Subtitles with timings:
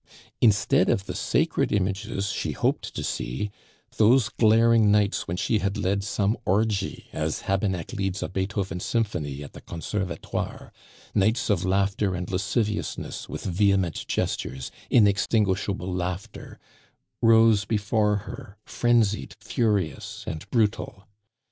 [0.41, 3.51] Instead of the sacred images she hoped to see,
[3.97, 9.43] those glaring nights when she had led some orgy as Habeneck leads a Beethoven symphony
[9.43, 10.73] at the Conservatoire
[11.13, 16.57] nights of laughter and lasciviousness, with vehement gestures, inextinguishable laughter,
[17.21, 21.03] rose before her, frenzied, furious, and brutal.